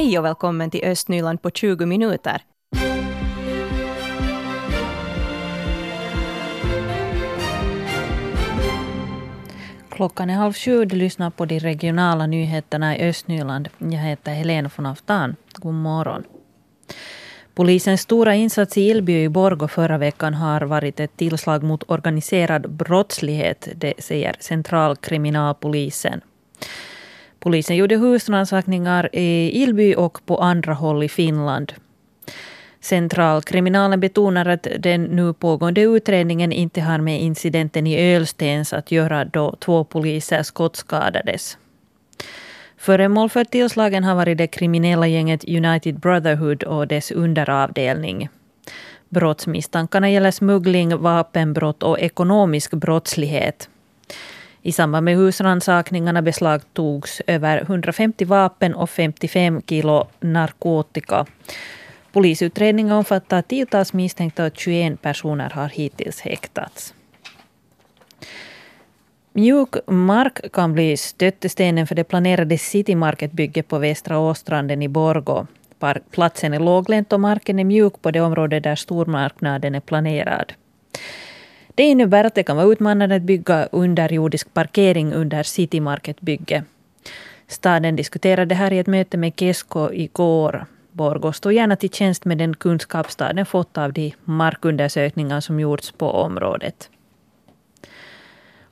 [0.00, 2.42] Hej och välkommen till Östnyland på 20 minuter.
[9.90, 10.84] Klockan är halv sju.
[10.84, 13.68] Du lyssnar på de regionala nyheterna i Östnyland.
[13.78, 15.36] Jag heter Helena von Aftan.
[15.52, 16.24] God morgon.
[17.54, 22.70] Polisens stora insats i Ilby i Borgå förra veckan har varit ett tillslag mot organiserad
[22.70, 26.20] brottslighet, det säger centralkriminalpolisen.
[27.40, 31.72] Polisen gjorde husrannsakningar i Ilby och på andra håll i Finland.
[32.80, 39.24] Centralkriminalen betonar att den nu pågående utredningen inte har med incidenten i Ölstens att göra
[39.24, 41.58] då två poliser skottskadades.
[42.76, 48.28] Föremål för tillslagen har varit det kriminella gänget United Brotherhood och dess underavdelning.
[49.08, 53.69] Brottsmisstankarna gäller smuggling, vapenbrott och ekonomisk brottslighet.
[54.62, 61.26] I samband med husrannsakningarna beslagtogs över 150 vapen och 55 kilo narkotika.
[62.12, 66.94] Polisutredningen omfattar tiotals misstänkta och 21 personer har hittills häktats.
[69.32, 75.46] Mjuk mark kan bli stöttestenen för det planerade Citymarket-bygget på Västra Åstranden i Borgå.
[76.10, 80.52] Platsen är låglänt och marken är mjuk på det område där stormarknaden är planerad.
[81.74, 86.64] Det innebär att det kan vara utmanande att bygga underjordisk parkering under Citymarket-bygget.
[87.46, 90.66] Staden diskuterade det här i ett möte med Kesko igår.
[90.92, 95.92] Borgå står gärna till tjänst med den kunskap staden fått av de markundersökningar som gjorts
[95.92, 96.90] på området.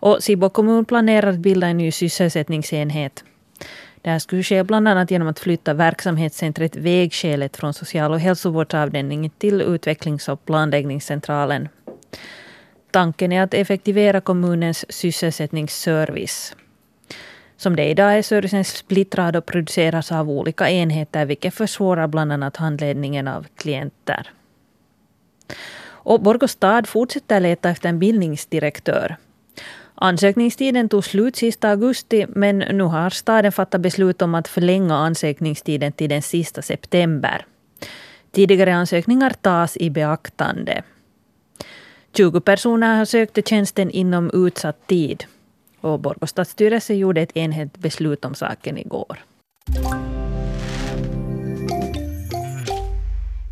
[0.00, 3.24] Och Sibbo kommun planerar att bilda en ny sysselsättningsenhet.
[4.02, 9.30] Det här skulle ske bland annat genom att flytta verksamhetscentret Vägskälet från social och hälsovårdsavdelningen
[9.38, 11.68] till utvecklings och planläggningscentralen.
[12.90, 16.56] Tanken är att effektivera kommunens sysselsättningsservice.
[17.56, 22.32] Som det är idag är servicen splittrad och produceras av olika enheter vilket försvårar bland
[22.32, 24.30] annat handledningen av klienter.
[26.08, 29.16] Och Borgå stad fortsätter leta efter en bildningsdirektör.
[29.94, 35.92] Ansökningstiden tog slut sista augusti men nu har staden fattat beslut om att förlänga ansökningstiden
[35.92, 37.46] till den sista september.
[38.32, 40.82] Tidigare ansökningar tas i beaktande.
[42.18, 45.24] 20 personer har sökt tjänsten inom utsatt tid.
[45.80, 49.18] Och Borgå stadsstyrelse gjorde ett enhälligt beslut om saken igår.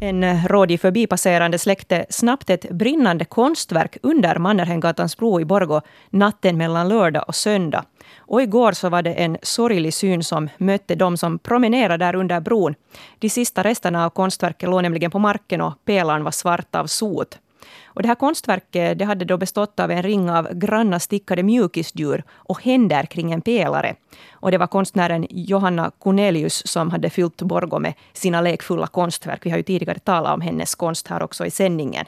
[0.00, 6.88] En rådig förbipasserande släckte snabbt ett brinnande konstverk under Mannerheimgatans bro i Borgå natten mellan
[6.88, 7.84] lördag och söndag.
[8.18, 12.40] Och igår så var det en sorglig syn som mötte de som promenerade där under
[12.40, 12.74] bron.
[13.18, 17.38] De sista resterna av konstverket låg nämligen på marken och pelaren var svart av sot.
[17.84, 22.24] Och det här konstverket det hade då bestått av en ring av granna stickade mjukisdjur
[22.34, 23.94] och händer kring en pelare.
[24.32, 29.40] Och det var konstnären Johanna Cornelius som hade fyllt Borgå med sina lekfulla konstverk.
[29.46, 32.06] Vi har ju tidigare talat om hennes konst här också i sändningen.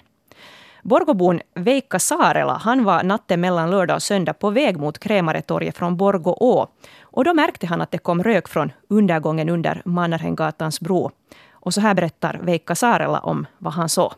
[0.82, 5.96] Borgåbon Veikka Saarela han var natten mellan lördag och söndag på väg mot Krämaretorget från
[5.96, 6.66] Borgå å.
[7.00, 11.10] Och då märkte han att det kom rök från undergången under Mannerhängatans bro.
[11.50, 14.12] Och så här berättar Veikka Saarela om vad han såg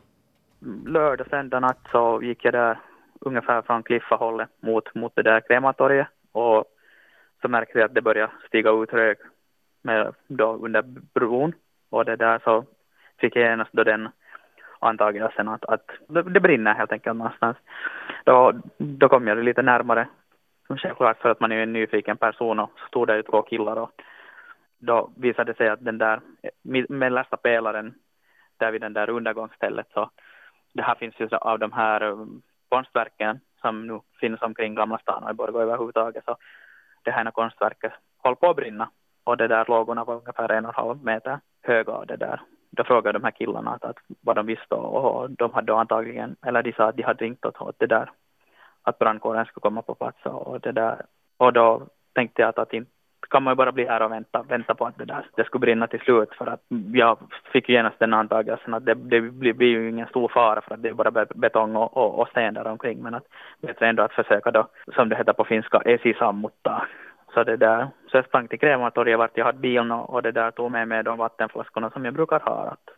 [0.87, 2.79] lördag, söndag natt så gick jag där
[3.21, 6.65] ungefär från Kliffahållet mot, mot det där krematoriet och
[7.43, 9.19] så märkte jag att det började stiga ut rök
[9.83, 10.83] med, då under
[11.15, 11.53] bron
[11.91, 12.65] och det där så
[13.19, 14.09] fick jag genast då den
[14.79, 17.57] antagelsen att, att det brinner helt enkelt någonstans.
[18.25, 20.09] Då, då kom jag lite närmare,
[20.69, 23.77] självklart för att man är en nyfiken person och så stod det ju två killar
[23.77, 23.91] och
[24.79, 27.95] då visade det sig att den där eh, mellersta pelaren
[28.57, 30.11] där vid den där undergångsstället så
[30.73, 35.25] det här finns ju av de här um, konstverken som nu finns omkring Gamla stan
[35.25, 36.37] och i Borgå överhuvudtaget så
[37.03, 38.91] det här konstverket håller på att brinna.
[39.25, 42.41] Och det där lågorna var ungefär en och en halv meter höga och det där.
[42.71, 46.63] Då frågade de här killarna att, att vad de visste och, de hade antagligen, eller
[46.63, 48.11] de sa att de hade ringt åt, åt det där
[48.83, 51.07] att brandkåren skulle komma på plats och det där.
[51.37, 52.91] Och då tänkte jag att, att inte
[53.31, 55.61] kan man ju bara bli här och vänta, vänta på att det där det skulle
[55.61, 56.61] brinna till slut för att
[56.93, 57.19] jag
[57.53, 60.75] fick ju genast den antagelsen att det, det blir, blir ju ingen stor fara för
[60.75, 63.03] att det är bara betong och, och, och sten där omkring.
[63.03, 63.27] Men att
[63.61, 66.87] bättre ändå att försöka då som det heter på finska esisammutta
[67.35, 70.33] så det där, så jag sprang till krematoriet vart jag hade bilen och, och det
[70.33, 72.69] där tog med mig de vattenflaskorna som jag brukar ha.
[72.73, 72.91] Att,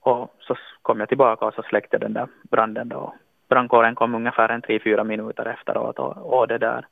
[0.00, 3.14] och så kom jag tillbaka och så släckte den där branden då.
[3.48, 6.86] Brandkåren kom ungefär en tre, fyra minuter efteråt och, och det där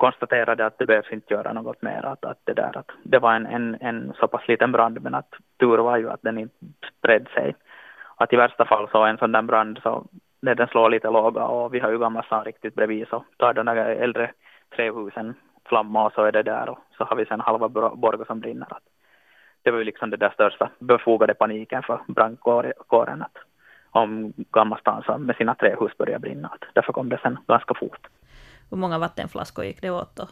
[0.00, 2.06] konstaterade att det behövs inte göra något mer.
[2.06, 5.14] Att, att, det, där, att det var en, en, en så pass liten brand men
[5.14, 6.54] att tur var ju att den inte
[6.98, 7.54] spred sig.
[8.16, 10.04] Att i värsta fall så en sån där brand så
[10.42, 13.54] när den slår lite låga och vi har ju Gamla stan riktigt bredvid så tar
[13.54, 14.30] de där äldre
[14.76, 15.34] trähusen
[15.68, 18.66] flamma och så är det där och så har vi sen halva Borgå som brinner.
[18.70, 18.82] Att
[19.62, 23.36] det var ju liksom det där största befogade paniken för brandkåren att
[23.90, 26.48] om Gamla stan med sina trähus började brinna.
[26.48, 28.06] Att därför kom det sen ganska fort.
[28.70, 30.28] Hur många vattenflaskor gick det åt då?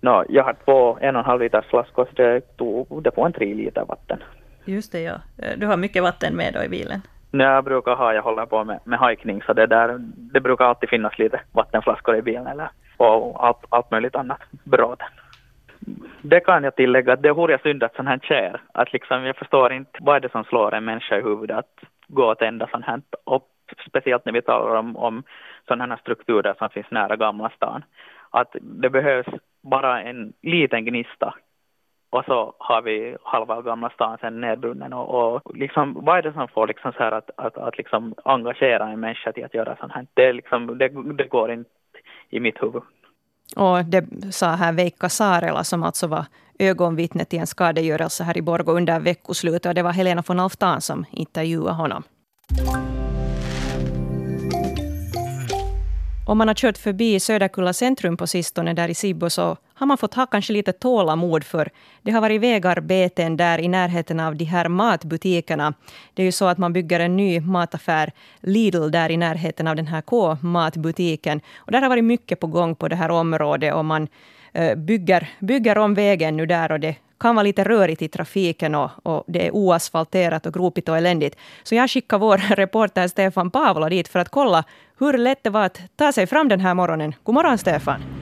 [0.00, 3.26] No, jag har två en och en halv liters flaskor så det tog det på
[3.26, 4.22] en tre liter vatten.
[4.64, 5.14] Just det, ja.
[5.56, 7.00] Du har mycket vatten med då i bilen?
[7.30, 9.96] Nej, jag brukar ha, jag håller på med, med hiking så det där,
[10.32, 15.04] det brukar alltid finnas lite vattenflaskor i bilen eller och allt, allt möjligt annat bråte.
[16.22, 18.60] Det kan jag tillägga att det vore synd att sånt här sker.
[18.72, 21.88] Att liksom, jag förstår inte vad är det som slår en människa i huvudet att
[22.08, 23.02] gå och tända sånt här.
[23.24, 23.48] Och
[23.88, 25.22] speciellt när vi talar om, om
[25.68, 27.84] sådana här strukturer som finns nära Gamla stan.
[28.30, 29.26] Att det behövs
[29.62, 31.34] bara en liten gnista
[32.10, 36.32] och så har vi halva Gamla stan sen nedbrunnen och, och liksom, vad är det
[36.32, 39.76] som får liksom så här att, att, att liksom engagera en människa till att göra
[39.76, 40.06] sånt här?
[40.14, 41.70] Det, liksom, det, det går inte
[42.30, 42.82] i mitt huvud.
[43.56, 46.24] Och det sa här Veikka Saarela som alltså var
[46.58, 49.66] ögonvittne till en skadegörelse här i Borgå under veckoslutet.
[49.66, 52.02] Och det var Helena von Alftan som intervjuade honom.
[56.28, 59.98] Om man har kört förbi Söderkulla centrum på sistone där i Sibbo så har man
[59.98, 61.70] fått ha kanske lite tålamod för
[62.02, 65.74] det har varit vägarbeten där i närheten av de här matbutikerna.
[66.14, 69.76] Det är ju så att man bygger en ny mataffär, Lidl, där i närheten av
[69.76, 71.40] den här K-matbutiken.
[71.56, 74.08] Och där har varit mycket på gång på det här området och man
[74.52, 78.74] eh, bygger, bygger om vägen nu där och det kan vara lite rörigt i trafiken
[78.74, 81.36] och, och, det är oasfalterat och gropigt och eländigt.
[81.62, 84.64] Så jag skickar vår reporter Stefan Pavlo dit för att kolla
[84.98, 87.14] hur lätt det var att ta sig fram den här morgonen.
[87.22, 88.17] God morgon Stefan!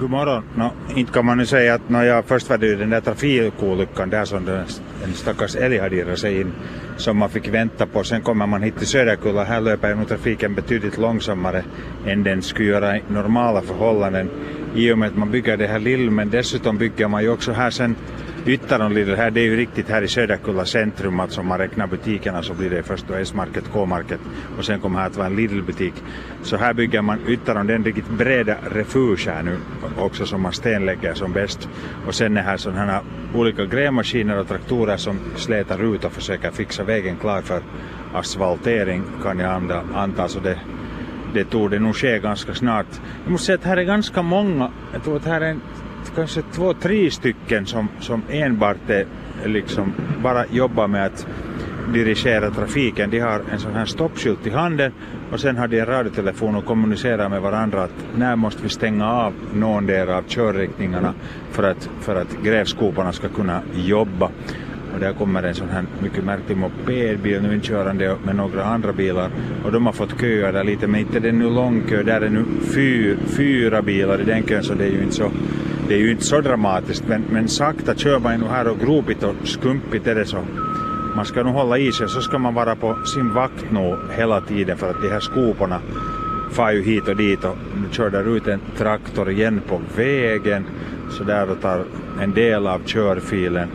[0.00, 0.42] God morgon.
[0.54, 3.00] No, inte kan man nu säga att no, ja, först var det ju den där
[3.00, 4.64] trafikolyckan där som den,
[5.04, 6.52] en stackars älg hade irrat sig in
[6.96, 8.04] som man fick vänta på.
[8.04, 9.44] Sen kommer man hit till Söderkulla.
[9.44, 11.64] Här löper ju trafiken betydligt långsammare
[12.06, 14.30] än den skulle göra i normala förhållanden
[14.74, 17.52] i och med att man bygger det här lill men dessutom bygger man ju också
[17.52, 17.96] här sen
[18.46, 21.86] Yttaron Lidl här, det är ju riktigt här i Söderkulla centrum, alltså om man räknar
[21.86, 24.20] butikerna så blir det först då S-market, K-market
[24.58, 25.94] och sen kommer här att vara en Lidl-butik.
[26.42, 29.56] Så här bygger man Yttaron, den riktigt breda refuge här nu
[29.98, 31.68] också som man stenlägger som bäst.
[32.06, 33.02] Och sen är här sådana här
[33.34, 37.62] olika grävmaskiner och traktorer som slätar ut och försöker fixa vägen klar för
[38.14, 40.28] asfaltering kan jag anta.
[40.28, 40.58] Så det,
[41.34, 42.86] det tog det nog ske ganska snart.
[43.24, 45.56] Jag måste säga att här är ganska många, jag tror att här är
[46.16, 49.06] kanske två, tre stycken som, som enbart är,
[49.44, 49.92] liksom
[50.22, 51.26] bara jobbar med att
[51.92, 53.10] dirigera trafiken.
[53.10, 54.92] De har en sån här stoppskylt i handen
[55.32, 59.12] och sen har de en radiotelefon och kommunicerar med varandra att när måste vi stänga
[59.12, 61.14] av någon del av körriktningarna
[61.50, 64.30] för att, för att grävskoparna ska kunna jobba.
[64.94, 69.30] Och där kommer en sån här mycket märklig mopedbil nu inkörande med några andra bilar
[69.64, 72.20] och de har fått köa där lite men inte det är nu lång kö, där
[72.20, 75.30] är nu fyr, fyra bilar i den kön så det är ju inte så
[75.88, 79.22] det är ju inte så dramatiskt men, men sakta kör man ju här och gropigt
[79.22, 80.38] och skumpigt är det så.
[81.16, 84.40] Man ska nog hålla i sig så ska man vara på sin vakt nog hela
[84.40, 85.80] tiden för att de här skoporna
[86.50, 90.64] far ju hit och dit och nu kör där ut en traktor igen på vägen
[91.10, 91.84] så där och tar
[92.20, 93.68] en del av körfilen.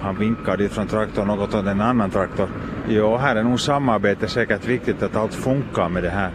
[0.00, 2.48] Han vinkar dit från traktorn något åt en annan traktor.
[2.88, 6.30] Jo, här är nog samarbete säkert viktigt att allt funkar med det här.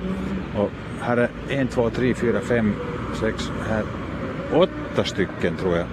[0.58, 0.70] Och
[1.02, 2.74] här är en, två, tre, fyra, fem,
[3.22, 3.84] sex, här
[4.54, 5.88] åtta stycken tror jag.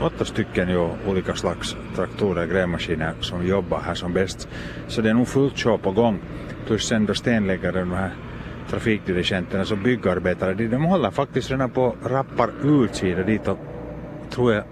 [0.00, 4.48] Åtta stycken ju olika slags traktorer, grävmaskiner som jobbar här som bäst.
[4.88, 6.18] Så det är nog fullt show på gång.
[6.66, 8.10] Plus sen då stenläggare de här
[8.70, 13.58] trafikdirigenterna som byggarbetare, de, de håller faktiskt redan på rappar utsida dit och
[14.30, 14.64] tror jag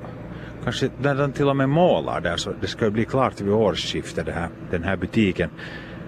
[0.64, 3.52] kanske när de till och med målar där så det ska ju bli klart vid
[3.52, 5.50] årsskiftet det här, den här butiken.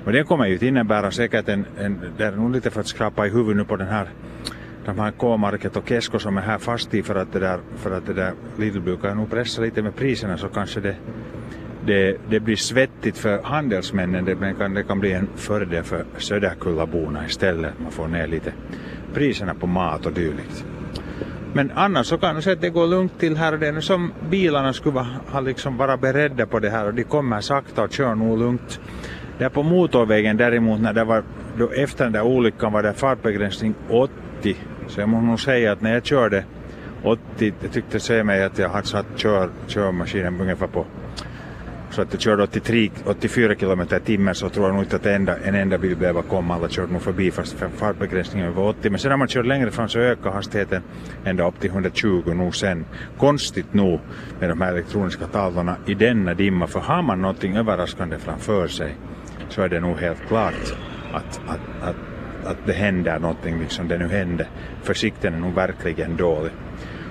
[0.05, 2.87] Men det kommer ju att innebära säkert en, en det är nog lite för att
[2.87, 4.09] skrapa i huvudet nu på den här
[4.85, 7.91] de här K-market och Kesko som är här fast i för att det där, för
[7.91, 10.97] att det där Lidl brukar nog pressa lite med priserna så kanske det,
[11.87, 17.27] det, det blir svettigt för handelsmännen det kan, det kan bli en fördel för Söderkullaborna
[17.27, 17.73] istället.
[17.83, 18.53] Man får ner lite
[19.15, 20.65] priserna på mat och dylikt.
[21.53, 23.81] Men annars så kan man säga att det går lugnt till här och det är
[23.81, 27.93] som bilarna skulle ha liksom vara beredda på det här och de kommer sakta och
[27.93, 28.81] kör nog lugnt.
[29.39, 31.23] Där på motorvägen däremot när det var
[31.59, 34.57] då efter den där olyckan var det fartbegränsning 80
[34.89, 36.45] så jag måste nog säga att när jag körde
[37.03, 40.87] 80, jag tyckte se mig att jag hade satt kör, körmaskinen ungefär på
[41.95, 45.07] så att jag körde 83, 84 kilometer i timmen så tror jag nog inte att
[45.07, 46.55] enda, en enda bil behöver komma.
[46.55, 48.91] Alla körde nog förbi fast fartbegränsningen var 80.
[48.91, 50.83] Men sen när man kör längre fram så ökar hastigheten
[51.25, 52.85] ända upp till 120 nog sen.
[53.19, 54.01] Konstigt nog
[54.41, 56.67] med de här elektroniska tavlorna i denna dimma.
[56.67, 58.97] För har man någonting överraskande framför sig
[59.49, 60.77] så är det nog helt klart
[61.13, 61.97] att, att, att
[62.47, 64.47] att det händer någonting, liksom det nu hände.
[64.83, 66.53] Försikten är nog verkligen dålig.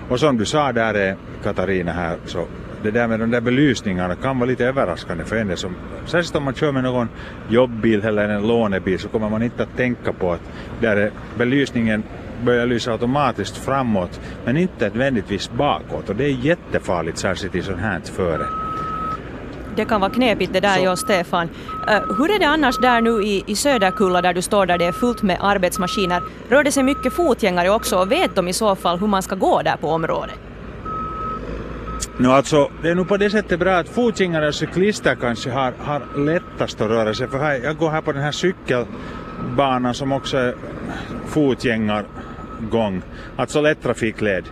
[0.09, 2.45] Och som du sa där är Katarina här, så
[2.83, 5.75] det där med de där belysningarna kan vara lite överraskande för en som,
[6.05, 7.09] särskilt om man kör med någon
[7.49, 12.03] jobbbil eller en lånebil så kommer man inte att tänka på att där är belysningen
[12.45, 17.79] börjar lysa automatiskt framåt men inte nödvändigtvis bakåt och det är jättefarligt särskilt i sånt
[17.79, 18.62] här före.
[19.75, 20.95] Det kan vara knepigt det där, så.
[20.95, 21.49] Stefan.
[21.89, 24.85] Uh, hur är det annars där nu i, i Söderkulla där du står där det
[24.85, 26.21] är fullt med arbetsmaskiner?
[26.49, 29.35] Rör det sig mycket fotgängare också och vet de i så fall hur man ska
[29.35, 30.35] gå där på området?
[32.17, 35.73] No, alltså, det är nog på det sättet bra att fotgängare och cyklister kanske har,
[35.79, 37.27] har lättast att röra sig.
[37.27, 40.55] För här, jag går här på den här cykelbanan som också är
[41.27, 43.01] fotgängargång,
[43.35, 44.43] alltså lättrafikled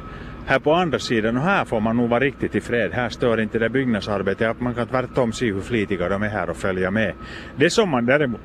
[0.45, 2.91] här på andra sidan och här får man nog vara riktigt i fred.
[2.93, 4.59] Här stör inte det byggnadsarbetet.
[4.59, 7.13] Man kan tvärtom se hur flitiga de är här och följa med.
[7.55, 8.41] Det som man däremot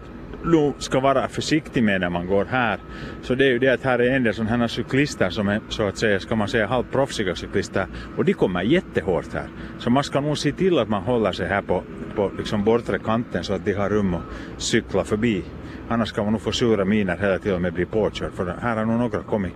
[0.78, 2.78] ska vara försiktig med när man går här.
[3.22, 5.60] Så det är ju det att här är en del sådana här cyklister som är
[5.68, 7.86] så att säga, ska man säga halvproffsiga cyklister
[8.16, 9.48] och de kommer jättehårt här.
[9.78, 11.82] Så man ska nog se till att man håller sig här på,
[12.16, 14.22] på liksom bortre kanten så att de har rum att
[14.56, 15.44] cykla förbi.
[15.88, 18.84] Annars kan man nog få sura miner hela tiden med bli påkörd för här har
[18.84, 19.52] nog några kommit,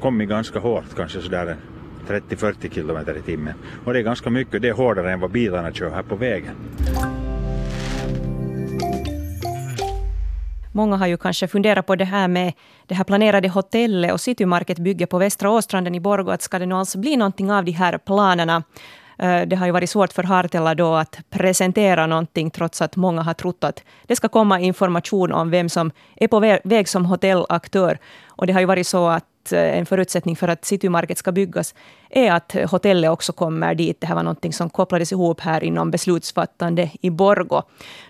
[0.00, 1.56] kommit ganska hårt, kanske sådär
[2.08, 3.54] 30-40 kilometer i timmen.
[3.84, 6.54] Och det är ganska mycket, det är hårdare än vad bilarna kör här på vägen.
[10.74, 12.52] Många har ju kanske funderat på det här med
[12.86, 16.30] det här planerade hotellet och citymarketbygget på Västra Åstranden i Borgå.
[16.30, 18.62] Att ska det nu alls bli någonting av de här planerna?
[19.18, 23.22] Eh, det har ju varit svårt för Hartela då att presentera någonting trots att många
[23.22, 27.98] har trott att det ska komma information om vem som är på väg som hotellaktör.
[28.28, 31.32] Och det har ju varit så att att eh, en förutsättning för att Citymarket ska
[31.32, 31.74] byggas
[32.10, 34.00] är att hotellet också kommer dit.
[34.00, 37.62] Det här var någonting som kopplades ihop här inom beslutsfattande i Borgo.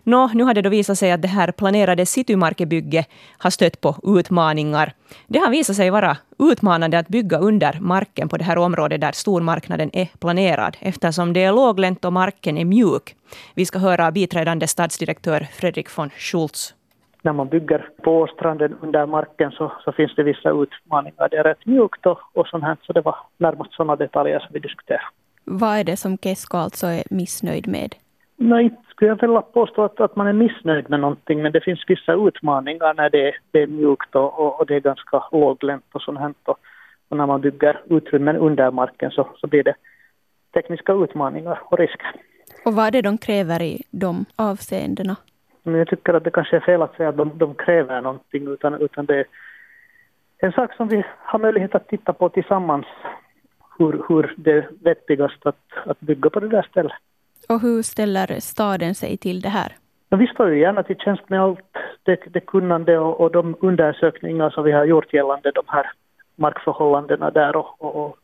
[0.05, 3.07] Nå, nu har det då visat sig att det här planerade Citymarket-bygget
[3.39, 4.93] har stött på utmaningar.
[5.27, 9.13] Det har visat sig vara utmanande att bygga under marken på det här området där
[9.13, 13.17] stormarknaden är planerad, eftersom det är låglänt och marken är mjuk.
[13.55, 16.75] Vi ska höra biträdande stadsdirektör Fredrik von Schultz
[17.23, 21.29] när man bygger på stranden under marken så, så finns det vissa utmaningar.
[21.29, 24.49] Det är rätt mjukt och, och sånt här, så det var närmast sådana detaljer som
[24.53, 25.05] vi diskuterade.
[25.45, 27.95] Vad är det som Kesko alltså är missnöjd med?
[28.37, 31.85] Nej, skulle jag vilja påstå att, att man är missnöjd med någonting, men det finns
[31.87, 36.03] vissa utmaningar när det, det är mjukt och, och, och, det är ganska låglänt och
[36.03, 36.35] sånt här.
[36.45, 36.59] Och,
[37.09, 39.75] och när man bygger utrymmen under marken så, så blir det
[40.55, 42.13] tekniska utmaningar och risker.
[42.65, 45.17] Och vad är det de kräver i de avseendena?
[45.63, 48.49] Men jag tycker att det kanske är fel att säga att de, de kräver någonting
[48.49, 49.25] utan, utan det är
[50.39, 52.87] en sak som vi har möjlighet att titta på tillsammans
[53.79, 56.93] hur, hur det är vettigast att, att bygga på det där stället.
[57.49, 59.77] Och hur ställer staden sig till det här?
[60.09, 63.57] Ja, vi står ju gärna till tjänst med allt det, det kunnande och, och, de
[63.61, 65.91] undersökningar som vi har gjort gällande de här
[66.37, 68.17] markförhållandena där och, och, och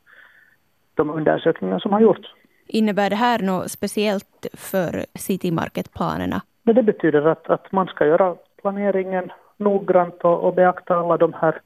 [0.94, 2.28] de undersökningar som har gjorts.
[2.66, 6.40] Innebär det här något speciellt för City Market-planerna?
[6.68, 11.32] Men det betyder att, att man ska göra planeringen noggrant och, och beakta alla de
[11.32, 11.60] här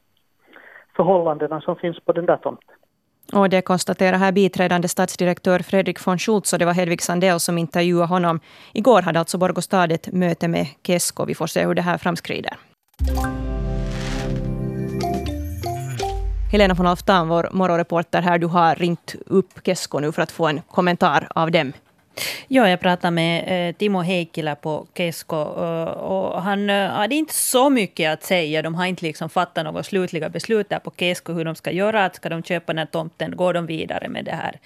[0.95, 2.75] förhållandena som finns på den där tomten.
[3.33, 7.57] Och det konstaterar här biträdande stadsdirektör Fredrik von Schultz och det var Hedvig Sandell som
[7.57, 8.39] intervjuade honom.
[8.73, 11.25] Igår hade alltså Borgå stad ett möte med Kesko.
[11.25, 12.53] Vi får se hur det här framskrider.
[16.51, 20.47] Helena von Alftan, vår morgonreporter här, du har ringt upp Kesko nu för att få
[20.47, 21.73] en kommentar av dem.
[22.47, 27.33] Ja, jag pratade med eh, Timo Heikkilä på Kesko eh, och han eh, hade inte
[27.33, 28.61] så mycket att säga.
[28.61, 32.09] De har inte liksom fattat några slutliga beslut där på Kesko hur de ska göra.
[32.09, 33.35] Ska de köpa den här tomten?
[33.35, 34.59] Går de vidare med det här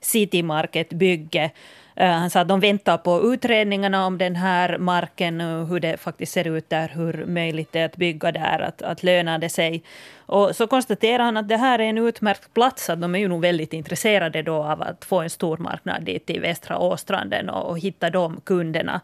[0.00, 1.52] City Market-bygget?
[1.96, 6.32] Eh, han sa att de väntar på utredningarna om den här marken, hur det faktiskt
[6.32, 9.82] ser ut där, hur möjligt det är att bygga där, att, att lönar det sig.
[10.26, 13.28] Och så konstaterar han att det här är en utmärkt plats, att de är ju
[13.28, 17.70] nog väldigt intresserade då av att få en stor marknad dit i västra Åstranden och,
[17.70, 19.00] och hitta de kunderna.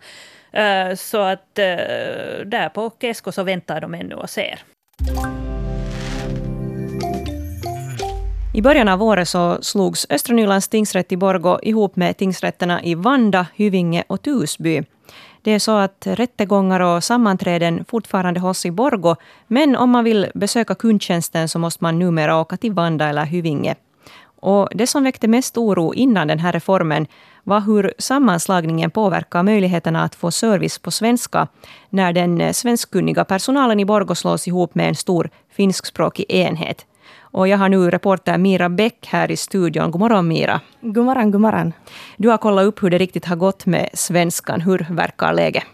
[0.52, 1.66] Eh, så att eh,
[2.44, 4.58] där på Kesko så väntar de ännu och ser.
[8.58, 12.94] I början av året så slogs Östra Nylands tingsrätt i Borgå ihop med tingsrätterna i
[12.94, 14.82] Vanda, Hyvinge och Tusby.
[15.42, 20.26] Det är så att rättegångar och sammanträden fortfarande hålls i Borgå, men om man vill
[20.34, 23.74] besöka kundtjänsten så måste man numera åka till Vanda eller Hyvinge.
[24.40, 27.06] Och det som väckte mest oro innan den här reformen
[27.44, 31.48] var hur sammanslagningen påverkar möjligheterna att få service på svenska
[31.90, 36.86] när den svenskkunniga personalen i Borgå slås ihop med en stor finskspråkig enhet.
[37.20, 39.90] Och jag har nu reporter Mira Bäck här i studion.
[39.90, 40.60] God morgon Mira.
[40.80, 41.72] God morgon, god morgon.
[42.16, 44.60] Du har kollat upp hur det riktigt har gått med svenskan.
[44.60, 45.64] Hur verkar läget?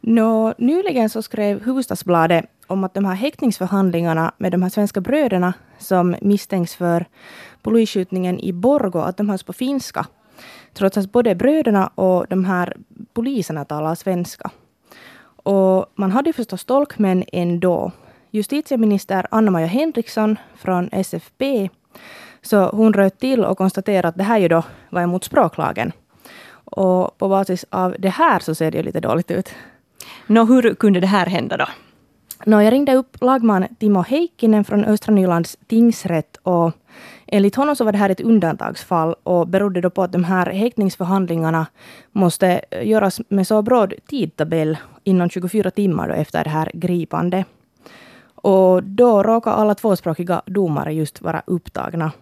[0.00, 5.54] Nå, nyligen så skrev Hufvudstadsbladet om att de här häktningsförhandlingarna med de här svenska bröderna
[5.78, 7.06] som misstänks för
[7.62, 10.06] polisskjutningen i Borgo, att de hölls på finska.
[10.74, 12.76] Trots att både bröderna och de här
[13.12, 14.50] poliserna talar svenska.
[15.42, 17.92] Och man hade förstås tolk, men ändå.
[18.30, 21.68] Justitieminister Anna-Maja Henriksson från SFP,
[22.42, 25.92] så hon röt till och konstaterade att det här ju då var emot språklagen.
[26.64, 29.54] Och på basis av det här så ser det ju lite dåligt ut.
[30.26, 31.66] Nå, hur kunde det här hända då?
[32.46, 36.72] Nå, jag ringde upp lagman Timo Heikkinen från Östra Nylands tingsrätt och
[37.26, 40.46] enligt honom så var det här ett undantagsfall och berodde då på att de här
[40.46, 41.66] häktningsförhandlingarna
[42.12, 47.44] måste göras med så bråd tidtabell inom 24 timmar då efter det här gripande.
[48.42, 52.12] Och då råkade alla tvåspråkiga domare just vara upptagna.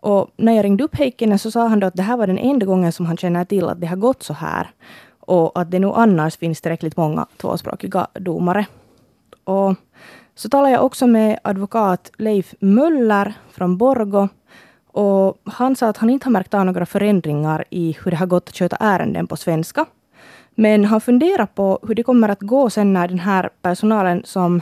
[0.00, 2.38] Och när jag ringde upp Heikkinen så sa han då att det här var den
[2.38, 4.70] enda gången som han känner till att det har gått så här.
[5.20, 8.66] Och att det nu annars finns tillräckligt många tvåspråkiga domare.
[9.44, 9.74] Och
[10.34, 14.28] så talade jag också med advokat Leif Möller från Borgo.
[14.86, 18.26] Och han sa att han inte har märkt av några förändringar i hur det har
[18.26, 19.86] gått att sköta ärenden på svenska.
[20.54, 24.60] Men han funderar på hur det kommer att gå sen när den här personalen som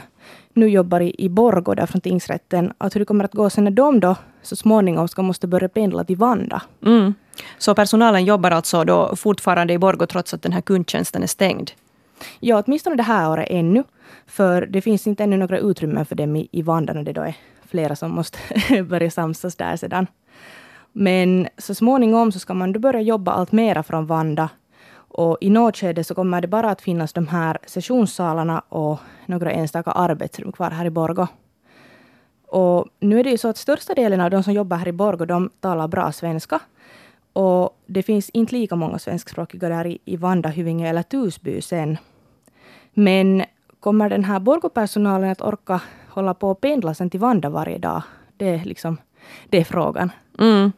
[0.53, 3.63] nu jobbar i, i Borgå där från tingsrätten, att hur det kommer att gå sen
[3.63, 6.61] när de då så småningom ska måste börja pendla till Vanda.
[6.85, 7.13] Mm.
[7.57, 11.71] Så personalen jobbar alltså då fortfarande i Borgå trots att den här kundtjänsten är stängd?
[12.39, 13.83] Ja, åtminstone det här året ännu.
[14.27, 17.21] För det finns inte ännu några utrymmen för dem i, i Vanda när det då
[17.21, 17.35] är
[17.67, 18.37] flera som måste
[18.83, 20.07] börja samsas där sedan.
[20.93, 24.49] Men så småningom så ska man då börja jobba allt mera från Vanda.
[25.13, 29.51] Och i något skede så kommer det bara att finnas de här sessionssalarna och några
[29.51, 31.27] enstaka arbetsrum kvar här i Borgå.
[32.47, 34.91] Och nu är det ju så att största delen av de som jobbar här i
[34.91, 36.59] Borgå, de talar bra svenska.
[37.33, 41.97] Och det finns inte lika många svenskspråkiga där i, i Vanda, Hyvinge eller Tusby sen.
[42.93, 43.43] Men
[43.79, 48.03] kommer den här Borgå-personalen att orka hålla på och pendla sen till Vanda varje dag?
[48.37, 48.97] Det är liksom
[49.49, 50.11] det är frågan.
[50.39, 50.71] Mm.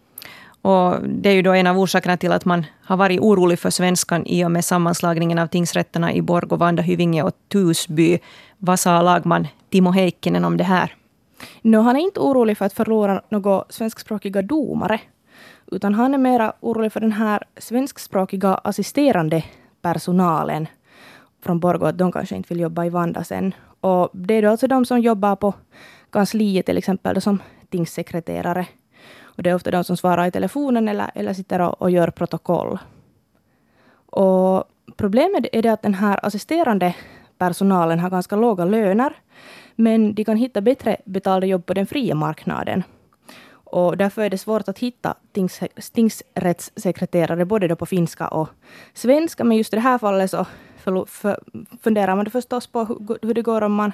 [0.63, 3.69] Och det är ju då en av orsakerna till att man har varit orolig för
[3.69, 8.19] svenskan i och med sammanslagningen av tingsrätterna i Borgå, Vanda, Hyvinge och Tusby.
[8.57, 10.95] Vad sa lagman Timo Heikkinen om det här?
[11.61, 14.99] No, han är inte orolig för att förlora några svenskspråkiga domare.
[15.71, 19.43] Utan han är mera orolig för den här svenskspråkiga assisterande
[19.81, 20.67] personalen
[21.43, 23.55] från Borgå, att de kanske inte vill jobba i Vanda sen.
[23.81, 25.53] Och det är då alltså de som jobbar på
[26.09, 28.67] kansliet till exempel, som tingssekreterare.
[29.35, 32.07] Och det är ofta de som svarar i telefonen eller, eller sitter och, och gör
[32.07, 32.79] protokoll.
[34.05, 34.63] Och
[34.97, 36.95] problemet är det att den här assisterande
[37.37, 39.13] personalen har ganska låga löner.
[39.75, 42.83] Men de kan hitta bättre betalda jobb på den fria marknaden.
[43.53, 45.59] Och därför är det svårt att hitta tings,
[45.93, 48.49] tingsrättssekreterare både då på finska och
[48.93, 49.43] svenska.
[49.43, 50.45] Men just i det här fallet så
[50.77, 51.39] för, för,
[51.81, 53.91] funderar man förstås på hur, hur det går om man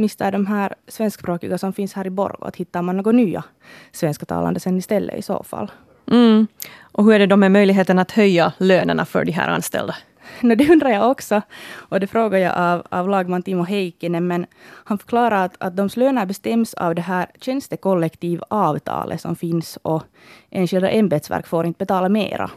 [0.00, 2.44] mister de här svenskspråkiga som finns här i Borgå.
[2.44, 3.44] Att hittar man några nya
[3.92, 5.70] svenskatalande sen istället i så fall.
[6.10, 6.46] Mm.
[6.80, 9.96] Och hur är det då med möjligheten att höja lönerna för de här anställda?
[10.40, 11.42] No, det undrar jag också.
[11.72, 14.26] Och det frågar jag av, av lagman Timo Heikkinen.
[14.26, 14.46] Men
[14.84, 19.78] han förklarar att, att de löner bestäms av det här tjänstekollektivavtalet som finns.
[19.82, 20.02] Och
[20.50, 22.50] enskilda ämbetsverk får inte betala mera.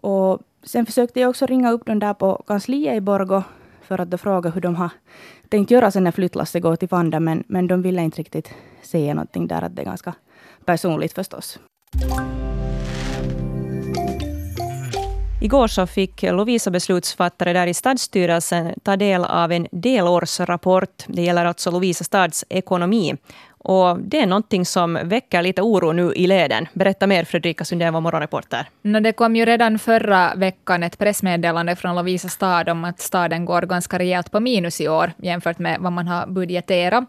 [0.00, 3.42] Och sen försökte jag också ringa upp dem där på kansliet i Borgå
[3.84, 4.90] för att fråga hur de har
[5.48, 7.20] tänkt göra sen när flyttlasset går till Vanda.
[7.20, 8.50] Men, men de ville inte riktigt
[8.82, 9.62] säga någonting där.
[9.62, 10.14] Att det är ganska
[10.64, 11.58] personligt förstås.
[15.44, 21.04] Igår så fick Lovisa beslutsfattare där i stadsstyrelsen ta del av en delårsrapport.
[21.06, 23.16] Det gäller alltså Lovisa stads ekonomi.
[23.66, 26.68] Och det är någonting som väcker lite oro nu i leden.
[26.72, 28.68] Berätta mer Fredrika Sundén, vår morgonreporter.
[28.82, 33.44] No, det kom ju redan förra veckan ett pressmeddelande från Lovisa stad om att staden
[33.44, 37.04] går ganska rejält på minus i år jämfört med vad man har budgeterat.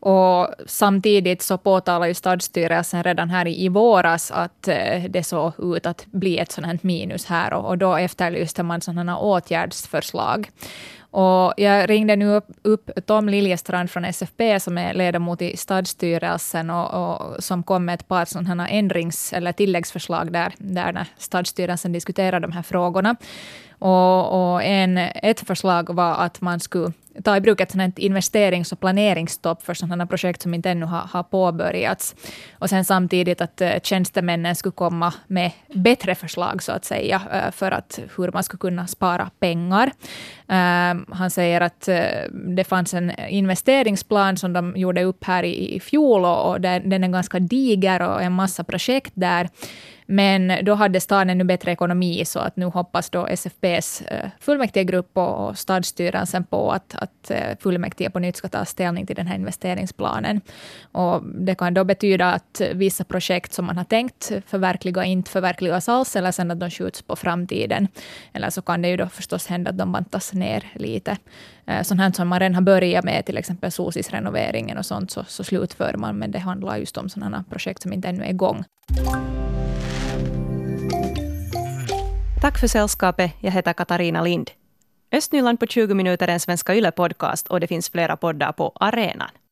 [0.00, 5.86] Och samtidigt så påtalar ju stadsstyrelsen redan här i våras att eh, det såg ut
[5.86, 10.48] att bli ett sådant här minus här och, och då efterlyste man sådana åtgärdsförslag.
[11.10, 16.70] Och jag ringde nu upp, upp Tom Liljestrand från SFP som är ledamot i stadsstyrelsen
[16.70, 21.92] och, och som kom med ett par sådana ändrings eller tilläggsförslag där, där när stadsstyrelsen
[21.92, 23.16] diskuterade de här frågorna.
[23.78, 26.92] Och, och en, ett förslag var att man skulle
[27.24, 31.00] ta i bruk ett sådant investerings och planeringsstopp för sådana projekt som inte ännu har,
[31.00, 32.14] har påbörjats.
[32.58, 37.50] Och sen samtidigt att uh, tjänstemännen skulle komma med bättre förslag, så att säga, uh,
[37.50, 39.86] för att hur man skulle kunna spara pengar.
[39.86, 45.74] Uh, han säger att eh, det fanns en investeringsplan som de gjorde upp här i,
[45.74, 49.48] i fjol och, och den, den är ganska diger och en massa projekt där.
[50.12, 55.16] Men då hade staden nu bättre ekonomi, så att nu hoppas då SFPs eh, fullmäktigegrupp
[55.16, 59.34] och stadsstyrelsen på att, att eh, fullmäktige på nytt ska ta ställning till den här
[59.34, 60.40] investeringsplanen.
[60.92, 65.88] Och det kan då betyda att vissa projekt som man har tänkt förverkliga inte förverkligas
[65.88, 67.88] alls, eller sen att de skjuts på framtiden.
[68.32, 71.16] Eller så kan det ju då förstås hända att de bantas ner lite.
[71.66, 75.24] Eh, sånt här som man redan har börjat med, till exempel SOSIS-renoveringen och sånt, så,
[75.24, 76.16] så slutför man.
[76.16, 78.64] Men det handlar just om sådana projekt som inte ännu är igång.
[82.40, 83.32] Tack för sällskapet.
[83.40, 84.50] Jag heter Katarina Lind.
[85.12, 89.30] Östnyland på 20 minuter är en Svenska Yle-podcast och det finns flera poddar på arenan.